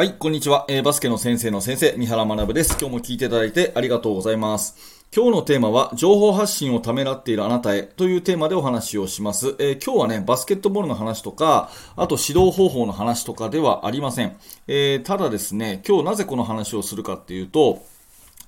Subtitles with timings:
[0.00, 0.64] はい、こんにちは。
[0.70, 2.74] えー、バスケの先生の先生、三原学です。
[2.80, 5.04] 今日も聞いていただいてありがとうございます。
[5.14, 9.56] 今日のテーマは、情報発信をためらっているあなたへというテーマでお話をします。
[9.58, 14.38] えー、今日はね、バスケットボールの話とか、あと指導方法の話とかではありません。
[14.68, 17.84] えー、ただですね、今日なぜこの話をするかっていうと、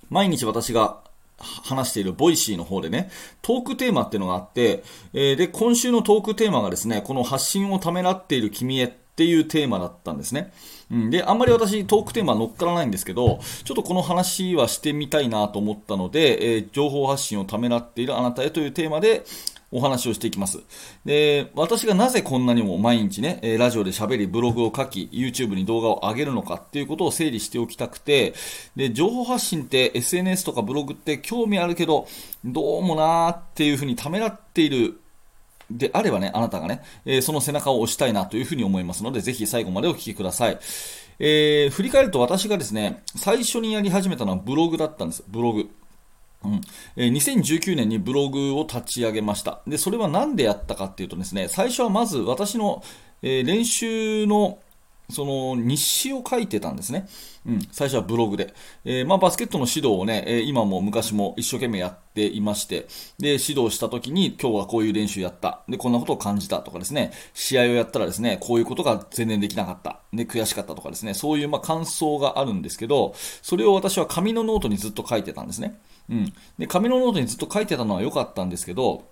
[0.09, 1.01] 毎日私が
[1.37, 3.11] 話している Voicy の方でね、
[3.43, 10.53] トークテーマっていうのがあって、えー、で、今週のトークテーマがですね、この発信をためらっている君へっていうテーマだったんですね。
[10.91, 19.25] うん、で、あんまり私トークテーマ乗っからないんですけど、ちょっとこの話はしてみたいなと思ったので、えー、情報発信をためらっているあなたへというテーマで、
[19.73, 20.61] お話をしていきます。
[21.07, 28.35] で、私がなぜこんなにも毎日ね、ラジオで喋り、ブログを書き、YouTube に動画を上げるのかっていうことを整理しておきたくて、
[28.77, 32.07] で、情報発信って SNS とかブログって興味あるけど、
[32.45, 35.01] どうもなーっていうふうにためらっている
[35.77, 40.59] であればね、あなたがね、えー、その背中を押したいなというふうに思いますので、ぜひ最後までお聞きください。
[41.19, 45.25] えー、振り返ると私がですね、最初にやり始めたのはブログだったんです。
[45.29, 45.71] ブログ。
[46.45, 46.61] うん
[46.97, 49.61] えー、2019年にブログを立ち上げました。
[49.67, 52.83] で、それは何でやったかっていうとですね、最初はまず私の、
[53.23, 54.59] え、練習の
[55.13, 57.07] その日誌を書いてたんですね。
[57.47, 58.55] うん、最初はブログで。
[58.85, 62.87] えー、まあ、バスケットの指導をね、え、今も昔も一生懸命やっていまして、
[63.19, 65.63] で、指導した時に今日はこういう練習やった。
[65.69, 70.01] で、こんなことを感じたとかですね、試合をやったらですね、こういうことが全然できなかった。
[70.13, 75.79] で、悔しかったとかですね、そういうま感想があるんですけど、それを私は紙のノートにずっと書いてたんですね。
[76.11, 76.33] うん。
[76.59, 79.05] で、紙のノートにずっと書いてたのは良かったんですけど、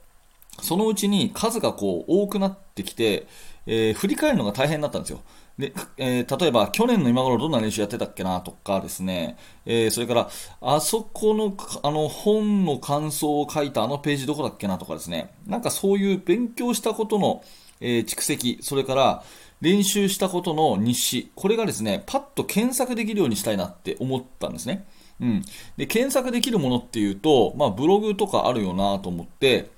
[0.63, 3.27] そのうちに数がこう多くなってきて、
[3.67, 5.23] えー、振り返るのが大変だったんですよ。
[5.61, 10.31] で、えー、例えば去年の今頃どんな練習やってたっけなとかですね、えー、それから
[10.61, 17.45] あそこのあの本の感想を書いたあのページどこだっけなとかですね、なんかそういう勉強したことの、
[17.81, 19.23] えー、蓄積、それから
[19.61, 24.87] 練習したことの日誌、これがですね、パッと検索できるようにしたいなって思ったんですね。
[25.21, 25.45] うん。
[25.77, 29.71] で、検索できるものっていうと、まあブログとかあるよなと思って、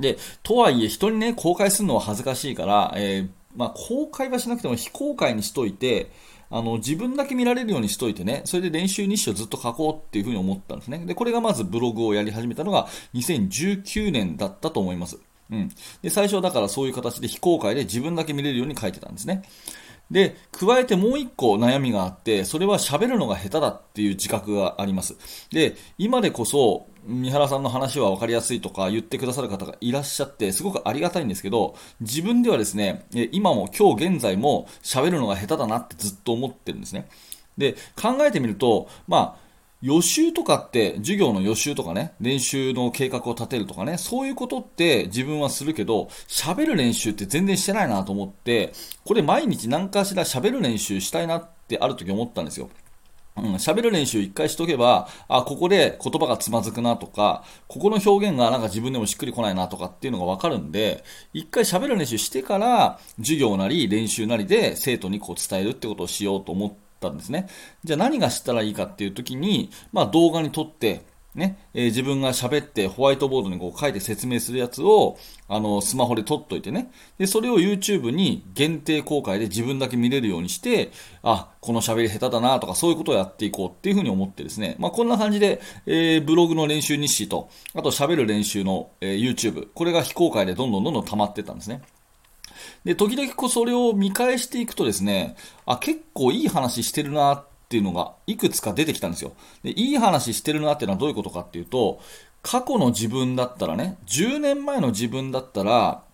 [0.00, 6.10] で、とはいえ人にね、公開するのは恥ずかしいから、えーまあ、公開はしなくても非公開にしといて、
[6.50, 10.98] あの、自分だけ見られるようにしといてね、それで練習日誌をずっと書こうっていうふうに思ったんですね。
[10.98, 15.18] で、これがまずブログをやり始めたのが2019年だったと思います。
[15.50, 15.70] うん。
[16.02, 19.42] で、最初はだからそういう形で非公開で自分だけ見れるように書いてたんですね。
[20.10, 25.16] で、加えてもう一個悩みがあって、それは喋るのが下手だっていう自覚があります。
[25.50, 37.08] で、今でこそ、三原さんの話は分かりやすいとか言ってくださる方がいらっしゃって、すごくありがたいんですけど、自分ではですね、今も今日現在も喋るのが下手だなってずっと思ってるんですね。
[37.58, 39.44] で、考えてみると、まあ、
[39.82, 48.72] 予習とかって、授業の予習とかね、練習の計画を立てるとかね、そういうことって自分はするけど、喋る練習って全然してないなと思って、
[49.04, 52.70] これ毎日何かしら喋る練習したいなってある時思ったんですよ。
[53.36, 61.02] うん、喋る練習一回しとけば、あ、ここで言葉がつまずくなとか、ここの表現がなんか自分でもしっくりこないなとかっていうのがわかるんで、
[61.32, 67.48] 一回喋る練習してから、授業なり練習なりで生徒にこう伝えるってことをしようと思ったんですね。
[67.82, 75.18] じゃあ何がしたらいいかっていう時に、まあ動画に撮って、ね、えー、自分が喋ってホワイトボードにこう書いて説明するやつを、
[75.48, 76.92] あの、スマホで撮っといてね。
[77.18, 84.76] で、それを YouTube に限定公開で自分だけ見れるようにして、あ、この喋り下手だなとかそういうことをやっていこうっていうふうに思ってですね。
[84.78, 91.82] まあ、こんな感じで、えー、ブログの練習日誌と、あと喋る練習の、えー、YouTube、これが非公開でどんどんどんどん溜まってったんですね。
[92.84, 95.34] で、時々こうそれを見返していくとですね、
[95.66, 99.32] あ、結構いい話してるなってっていうのがいくつか出てきたんですよ。
[99.64, 102.00] で、いい話してるなっていうのはどういうことかっていうと、
[102.40, 106.04] 過去の自分だったらね、10年前の自分だったら、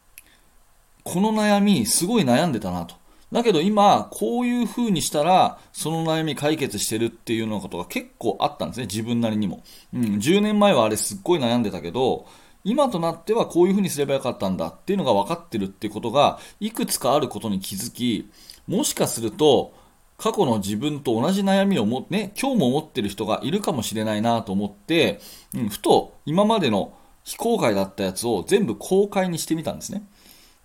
[1.05, 2.95] この悩みすごい悩んでたなと。
[3.31, 9.63] だけど今、こういう風にしたら、その悩み解決してるっていうようなことが結構あったんですね、自分なりにも。
[9.93, 12.27] うん、10年前はあれすっごい悩んでたけど、
[12.65, 18.31] 今となってはこういう風にすればよかったんだっていうのが分かってるっていうことが、いくつかあることに気づき、
[18.67, 19.75] もしかすると、
[20.21, 25.19] 過去の自分と同じ悩みをも、ね、今日も持ってる人がいるかもしれないなと思って、
[25.55, 26.93] うん、ふと今までの
[27.25, 30.07] 非公開だったやつを全部公開にしてみたんですね。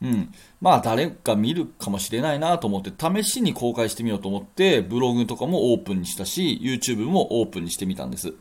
[0.02, 0.34] うん。
[0.60, 8.34] まあ誰か見るかもしれないなと思って試しに公開してみようと思ってブログとかもオープンにしたし YouTube もオープンにしてみたんです。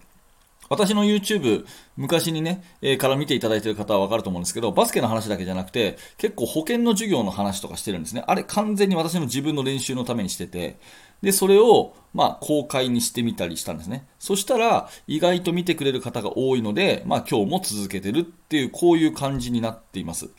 [0.69, 8.25] 私の YouTube、昔にね、えー、から見ていただいてる方はわかると思うんですけど、バスケの話だけじゃなくて、結構保険の授業の話とかしてるんですね。
[8.27, 10.79] あれ完全に私の自分の練習のためにしてて、
[11.23, 14.07] で、それを、まあ、公開にしてみたりしたんですね。
[14.19, 20.31] そしたら、意外と見てくれる方が多いので、まあ、今日も続けてるっていう、こういう感じになっています。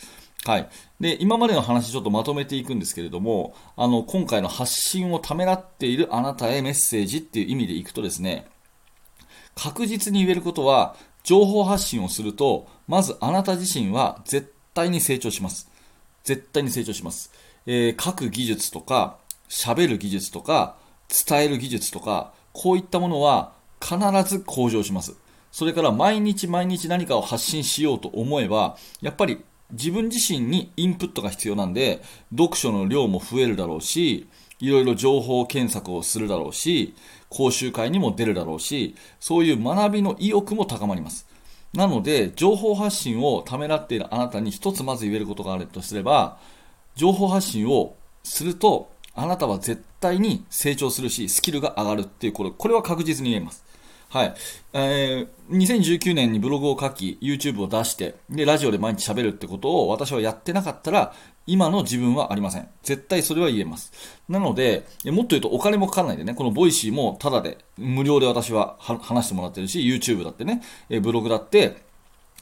[0.46, 0.70] はい。
[1.00, 8.46] で、今までの話ちょっとまとめていくんですけれども、あの、今回の発信をためらっているあなたへメッセージっていう意味でいくとですね、
[9.56, 15.70] 確実に言えることは、情報発信をすると、まずあなた自身は絶対に成長します。
[16.24, 17.32] 絶対に成長します。
[17.66, 19.18] えー、書く技術とか、
[19.50, 20.76] 喋る技術とか、
[21.28, 23.98] 伝える技術とか、こういったものは必
[24.28, 25.16] ず向上します。
[25.52, 32.02] それから毎日毎日何かを発信しようと思えば、やっぱり自分自身にインプットが必要なんで、
[32.32, 34.28] 読書の量も増えるだろうし、
[34.60, 36.96] いろいろ情報検索をするだろうし、
[37.30, 41.28] 講習会にも出るだろうし、そういう学びの意欲も高まります。
[41.74, 46.38] なので、情報発信をためらっているあなたに一つまず言えることがあるとすれば、
[46.96, 53.66] 情報発信をすると、あなたは絶対に成長するし、スキルが上がるっていうこれ、これは確実に言えます。
[54.10, 54.34] はい。
[54.74, 61.14] えー、2019年にブログを書き、YouTube を出して、で、ラジオで毎日喋るってことを私はやってなかったら、
[61.48, 62.68] 今の自分はありません。
[62.82, 63.92] 絶対それは言えます。
[64.28, 70.62] なので、もっと言うとお金もかからないでね、この Voicy もタダで、無料で私は話してもらってるし、YouTube だってね、
[71.02, 71.85] ブログだって、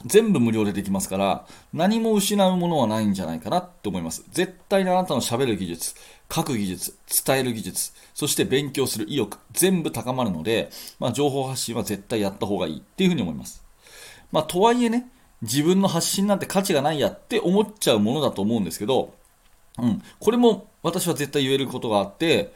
[0.06, 4.24] 全部無料でできますから、何も失うものはないんじゃないかなって思います。
[4.32, 5.96] 絶対にあなたの喋る技術、
[6.34, 10.70] 書く技術、伝える技術、そして勉強する意欲、全部高まるので、
[11.00, 13.64] まあ、情報発信は絶対やった方がいいっていうふうに思います。
[14.32, 15.10] まあ、とはいえね、
[15.42, 19.14] 自分の発信なんて価値がないやって思っちゃうものだと思うんですけど、
[19.78, 22.54] うん、これも私は絶対言えることがあって、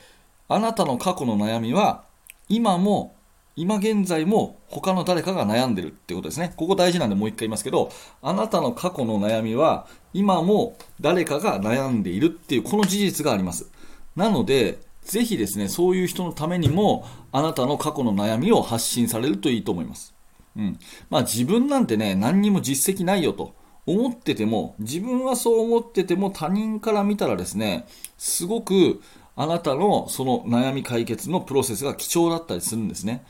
[0.48, 2.04] あなたの過去の悩みは、
[2.50, 3.16] 今も
[3.57, 6.54] 今現在も他の誰かが悩んでるってことですね。
[6.56, 13.69] ここ大事なんでもう一回言いますけど、あなたの過去の悩みは今も誰かが悩んでいるっていうこの事実があります。
[14.15, 20.13] なので、ぜひですね、そういう人のためにもあなたの過去の悩みを発信されるといいと思います。
[20.56, 20.80] うん。
[21.09, 23.56] まあ自分なんてね、何にも実績ないよと
[23.88, 27.88] 思ってても、自分はそう思ってても他人から見たらですね、
[28.19, 29.01] すごく
[29.36, 33.24] あなたのその悩み解決のプロセスが貴重だったりするんですね。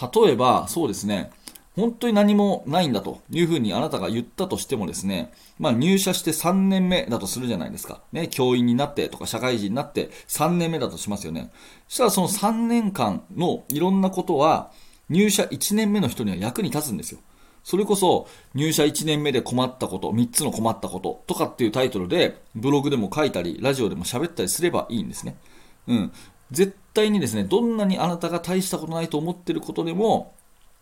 [0.00, 1.30] 例えば、そうですね、
[1.76, 8.00] 本当に何もないんだというふうにあなたが言ったとしてもですね、まあ入社して3年目だとするじゃないですか。
[8.12, 11.50] ね、教員になってとか社会人になって3年目だとしますよね。
[11.86, 14.70] そしたらその3年間のいろんなことは
[15.10, 17.20] 入社1年目の人には役に立つんですよ。
[17.62, 25.36] それこそ入社1年目で困ったこと、3つの困ったこととかっていうタイトルでブログでも書いたり、ラジオでも喋ったりすればいいんですね。
[25.88, 26.12] うん。
[26.50, 30.34] 絶対にですね、どんなにあなたが大したことないと思ってることでも、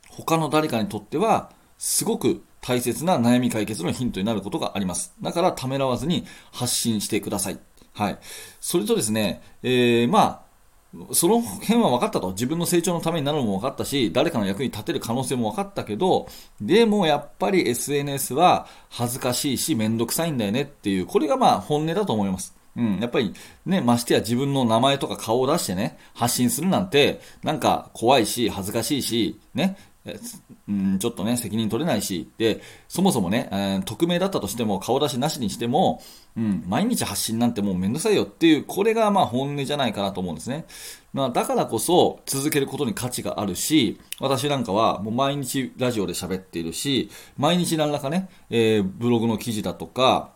[0.08, 5.14] 他の誰かにとっては、すごく大切な悩み解決のヒントになることがあります。
[5.20, 7.58] だからためらわずに発信してください。
[7.93, 8.19] はい。
[8.61, 10.44] それとですね、えー、まあ、
[11.12, 12.31] その辺は分かったと。
[12.31, 16.28] 自分の成長のためになるのも分かったし、誰かの役に立てる可能性も分かったけど、
[16.60, 22.55] でもやっぱり SNS は恥ずかしいし、めんどくさいんだよねっていう、これがまあ本音だと思います。
[22.76, 23.35] うん、やっぱり
[23.67, 29.76] ね、ましてや自分の名前とか顔を出してね、発信するなんて、なんか怖いし、恥ずかしいし、ね、
[30.69, 36.03] うん、ちょっとね、責任取れないし、で、そもそもね、えー、匿名だったとしても、顔出しなしにしても、
[36.37, 40.67] うん、毎日発信なんてもうめんどくさいよっていう、これがまあ本音じゃないかなと思うんですね。
[41.15, 50.33] まあ、だからこそ、続けることに価値があるし、私なんかはもう毎日ラジオで喋っているし、毎日何らかね、えー、ブログの記事だとか、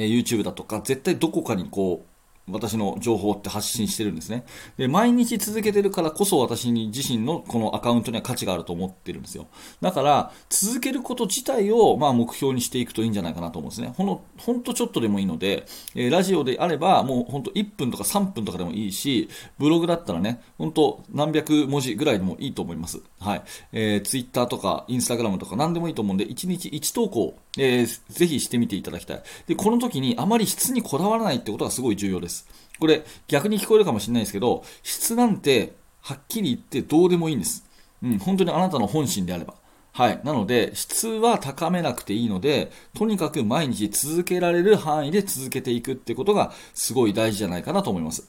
[0.00, 2.09] え YouTube だとか、絶対どこかにこう、
[2.52, 4.44] 私の情報って発信してるんですね。
[4.76, 9.46] で、毎日続けてるからこそ私に自身のこのアカウントには価値があると思ってるんですよ。
[9.80, 13.92] だから、続けること自体を、まあ、目標にしていくといいんじゃないかなと思うんですね。
[13.96, 19.28] ほんの、ほんとちょっとでもいいので、えー、ラジオであれば、もうほんと1分とか3分とかでもいいし、
[19.58, 23.00] ブログだったらね、ほんと何百文字ぐらいでもいいと思います。
[23.20, 23.42] はい。
[23.72, 29.22] えー、Twitter とか Instagram とか何でもいいと思うんで、1日1投稿、えー、ぜひしてみていただきたい。
[29.46, 32.39] で、この時にあまり質にこだわらないってことがすごい重要です。
[32.78, 37.64] これ逆に聞こえるかもしれないですけど、質なんてはっきり言ってどうでもいいんです。
[38.02, 39.54] うん、本当にあなたの本心であれば。
[39.92, 40.20] はい。
[40.24, 48.26] なので、質は高めなくていいので、とにかく毎日続けられる範囲で続けていくってことがすごい大事じゃないかなと思います。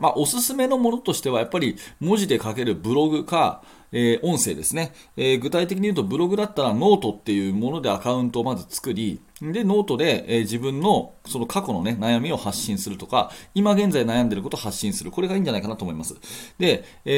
[0.00, 3.62] まあ、おすすめのものとしては、やっぱり文字で書けるブログか、
[3.96, 15.10] えー、音声ですね、えー、具体的に言うとブログだったらノートっていうものでアカウントをまず作り、で、ノートで、えー、自分のその過去のね、悩みを発信するとか、今現在悩んでることを発信する。
[15.10, 16.14] これがいいんじゃないかなと思います。
[16.58, 17.10] で、え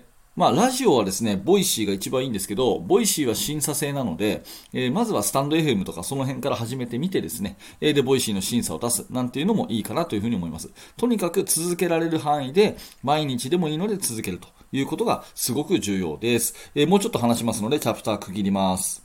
[0.00, 0.02] ー、
[0.36, 10.70] まあ、ラジオはですね、 Voicy が一番いいんですけど、 Voicy は審査制なので、えー、まずはスタンド FM とかその辺から始めてみてですね、えー、で、 Voicy の審査を出すなんていうのもいいかなというふうに思います。
[10.96, 16.54] とにかく続けられる範囲で、毎日でもいいので続けるということがすごく重要です。
[16.74, 19.04] えもうちょっと話しますので、チャプター区切ります。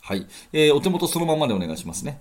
[0.00, 0.26] はい。
[0.52, 2.20] えお手元そのままでお願いしますね。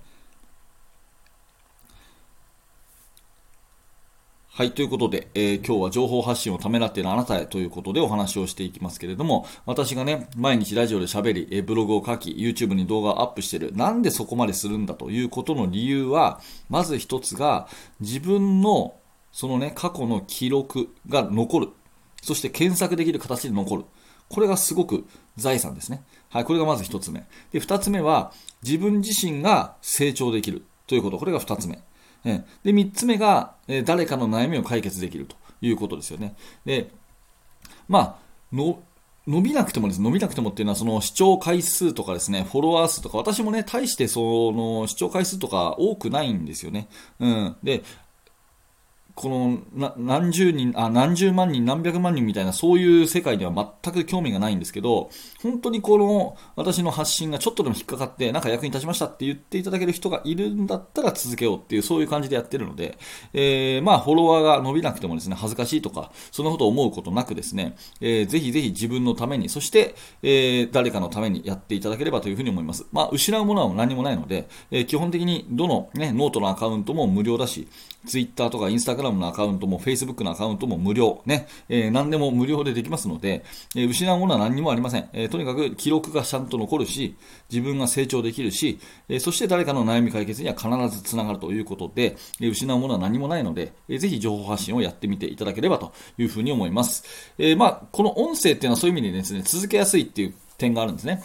[4.54, 4.74] はい。
[4.74, 13.72] ということで、えー、今日は情報発信をためらっているあなたへということでお話をしていきますけれども、私がね、毎日ラジオで喋り、えー、ブログを書き、YouTube に動画をアップしている。
[13.74, 17.70] なんでそこまでするんだということの理由は、まず一つが、
[18.02, 18.94] 自分の、
[19.32, 21.70] そのね、過去の記録が残る
[22.22, 23.86] そして検索できる形で残る。
[24.30, 26.04] これがすごく財産ですね。
[26.30, 27.26] はい、これがまず一つ目。
[27.52, 28.32] で、二つ目は、
[28.64, 31.18] 自分自身が成長できるということ。
[31.18, 31.82] これが二つ目。
[32.24, 36.36] で、3つ目が、え誰かの悩みを解決できるということですよね。
[36.66, 36.92] で、
[37.90, 38.82] まあ、の、
[39.28, 46.88] 伸びなくてもです、伸びなくてもっていうのは、その視聴回数とかですね、フォロワー数とか、私もね、大してその視聴回数とか多くないんですよね。
[47.20, 47.56] うん。
[47.62, 47.84] で、
[49.16, 55.10] この何十人あ、何十万人、何百万人みたいな、そういう世界には全く興味がないんですけど、
[55.42, 62.98] 本当にこの私の発信がちょっとでも引っかかって、なんか役に立ちましたって言っていただける人がいるんだったら続けようっていう、そういう感じでやってるので、
[63.34, 72.86] えー、まあ、フォロワーが伸びなくてもですね、恥ずかしいとか、そんなことを思うことなくですね、えー、ぜひぜひ自分のために、そして、えー、誰かのためにやっていただければというふうに思います。
[72.92, 77.68] まあ、失うものは何もないので、えー、基本的にどのね、ノートのアカウントも無料だし、
[78.06, 81.22] ツイッターとかインスタグラムのアカウントも、フェイスブックのアカウントも無料。
[81.26, 81.48] ね。
[81.70, 83.44] えー、何でも無料でできますので、
[83.76, 85.10] えー、失うものは何にもありません。
[85.14, 87.16] えー、とにかく記録がちゃんと残るし、
[87.50, 88.80] 自分が成長できるし、
[89.10, 97.34] え、そして誰かの悩み解決には必ずつながるということで、え、失うものは何もないので、えー、ぜひ情報発信をやってみていただければというふうに思います。
[97.38, 101.24] え、まあ、この音声っていうのはそういう意味でですね、続けやすいっていう点があるんですね。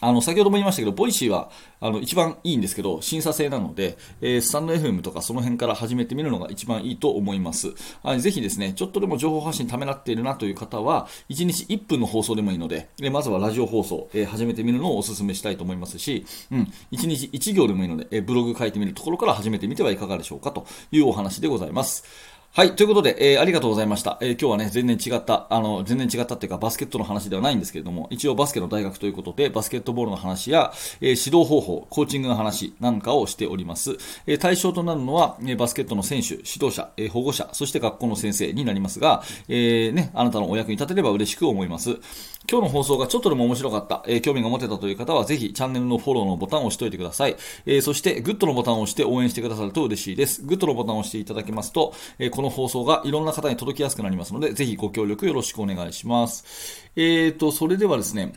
[0.00, 7.72] あの、先ほども言いましたけど、 Voicy は、あの、一番いいんですけど、審査制なので、えー、 stand.fm とかその辺から始めてみるのが一番いいと思います。
[8.02, 22.04] あぜひですね、ちょっとでも情報発信ためらっているなという方は、1日1分の放送でもいいので、えまずはラジオ放送、えー、始めてみるのをお勧めしたいと思いますし、うん、1日1行でもいいので、えブログ書いてみるところから始めてみてはいかがでしょうかというお話でございます。
[22.56, 22.76] はい。
[22.76, 24.16] ということで、えー、ありがとうございました。
[24.20, 33.96] えー、今日はね、全然違った、あの、全然違ったっていうか、バスケットの話ではないんですけれども、一応バスケの大学ということで、バスケットボールの話や、えー、指導方法、コーチングの話なんかをしております。
[34.28, 41.98] え対象となるのは、えバスケットの選手、指導者、え保護者、そして学校の先生になりますが、えね、あなたのお役に立てれば嬉しく思います。
[42.48, 47.36] 今日の放送がちょっとでも面白かった、え、興味が持てたという方は、ぜひチャンネルのフォローのボタンを押しておいてください。
[47.64, 50.42] え、そして、グッドのボタンを押して応援してくださると嬉しいです。
[50.42, 56.88] グッドのボタンを押していただけますと、えー、の放送がいろんな方に届きやすくなりますので、ぜひご協力よろしくお願いします。
[56.96, 58.34] えーと、それではですね、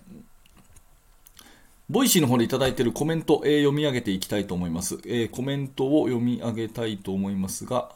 [1.90, 7.92] Voicy の方でいただいているコメント、えー、読み上げていきたいと思います、えー、コメントを読み上げたいと思いますが、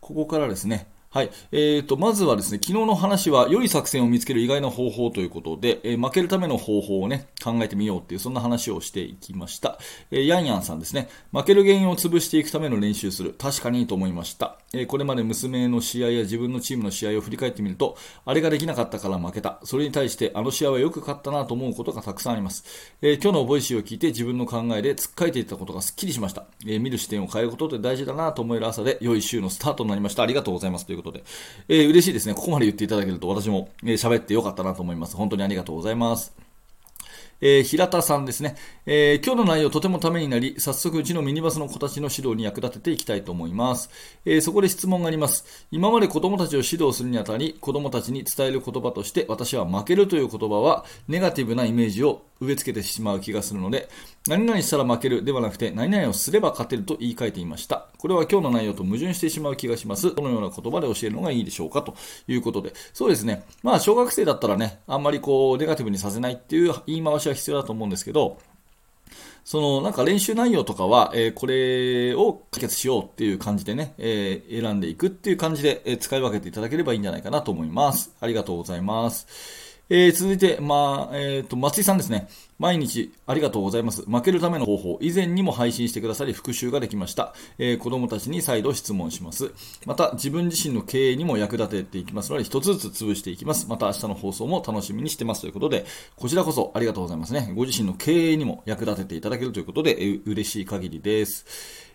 [0.00, 1.30] ここからですね、はい。
[1.52, 9.78] えーと、まずはですね、昨日の話は良い作戦を見つける意外な方法ということで、えー、負けるための方法をね、考えてみようっていう、そんな話をしていきました。
[10.10, 13.34] えー、ヤンヤンさんですね、負ける原因を潰していくための練習する。
[13.38, 14.58] 確かにと思いました。
[14.72, 19.60] えこれまで娘の試合や自分のチームの試合を振り返ってみると、あれができなかったから負けた。
[19.64, 22.64] それに対して、あの試合はよく勝ったなと思うことがたくさんあります。
[23.02, 26.46] えー、今日の Voicy を聞いて自分の考えで突っかえていったことがすっきりしました。
[26.66, 30.22] え、見る視点を変えることって大事だなと思える朝で、良い週のスタートになりました。
[30.22, 30.86] ありがとうございます。
[30.86, 31.24] ということで。
[31.68, 32.34] えー、嬉しいですね。
[32.34, 35.16] ここまで言っていただけると私も喋、えってよかったなと思います。
[35.16, 36.43] 本当にありがとうございます。
[37.40, 43.90] えー、平田さんですね、えー、今日の内容とてもためになり、早速うちのミニバスの子たちの指導に役立てていきたいと思います。
[44.24, 45.66] えー、そこで質問があります。
[45.70, 53.88] 今まで子供たちを指導するにあたり、子供たちに伝える言葉として、私は負けるという言葉は、ネガティブなイメージを植え付けてしまう気がするので、
[54.26, 57.86] 何々したら負けるではなくて、何々をすれば勝てると言い換えていました。
[57.98, 60.14] これは今日の内容と矛盾してしまう気がします。
[60.14, 61.82] どのような言葉で教えるのがいいでしょうか？
[61.82, 61.94] と
[62.28, 62.72] いうことで。
[62.92, 63.44] そうですね。
[63.62, 68.38] まあ、小学生だったらね、あんまりこう、ネガティブにさせないっていう言い回しは必要だと思うんですけど、
[69.44, 78.14] そのなんか練習内容とかは、えー、これを解決しようっていう感じでね、えー、選んでいくっていう感じで、え、使い分けていただければいいんじゃないかなと思います。
[78.20, 79.63] ありがとうございます。
[79.90, 82.28] えー、続いて、まあ、えっ、ー、と、松井さんですね。
[82.58, 84.02] 毎日ありがとうございます。
[84.02, 87.34] 負けるための方法、以前にも配信してくださり復習ができました。
[87.58, 89.52] えー、子供たちに再度質問します。
[89.84, 93.66] また、自分自身の経営にも役立てていきますので、一つずつ潰していきます。
[93.68, 95.84] また明日の放送も楽しみにしてますということで、
[96.16, 97.52] こちらこそありがとうございますね。
[97.54, 101.44] ご自身の経営にも役立てていただけるということで、えー、嬉しい限りです。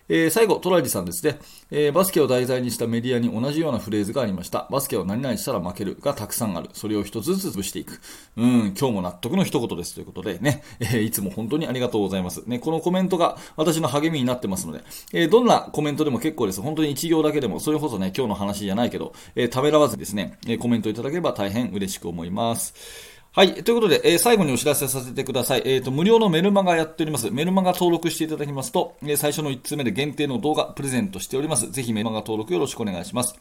[0.08, 1.38] えー、最後、トライリさんですね、
[1.70, 4.66] えー、バスケを題材にしたメディアに同じようなフレーズがありました。
[4.70, 6.68] バスケを何々したら負けるがたくさんある。
[6.72, 8.00] それを一つずつ潰していく。
[8.36, 12.42] うん、今日も納得の一言ですということでね、えー、いつも本当にありがとうございます。
[12.46, 16.60] ね、このコメントが私の励みになってますので、えどんなコメントでも結構です。
[16.60, 23.19] 本当に一行だけでも、それこそね、今日の話じゃないけど、えためらわずですね、えコメントいただければ大変嬉しく思います。
[23.32, 23.62] はい。
[23.62, 25.62] ということで、えー最後にお知らせさせてください。
[25.64, 27.30] えっ、と、無料のメルマガやっております。
[27.30, 31.70] メルマガ登録していただきますと、えー最初の1通目で限定の動画プレゼントしております。
[31.70, 33.38] ぜひメルマガ登録よろしくお願いします。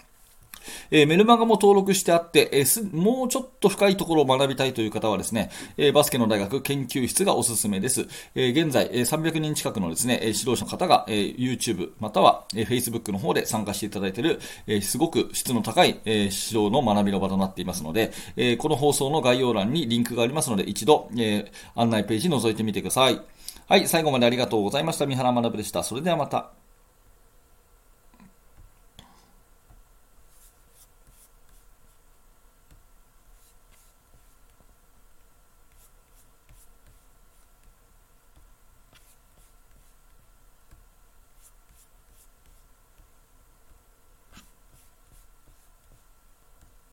[0.91, 8.07] えーメルマガも登録してあって、えーすもうちょっと深いところを学びたいという方はですね、えーバスケの大学研究室がおすすめです。
[8.35, 23.21] え現在、え300人近くのですね、指導者の方が、え YouTube または、え Facebook の方で参加していただいている、えすごく質の高い、え指導の学びの場となっていますので、えーこの放送の概要欄にリンクがありますので、一度、え案内ページ覗いてみてください。
[23.67, 25.05] はい、最後までありがとうございました。
[25.05, 25.83] 三原学でした。
[25.83, 26.58] それではまた。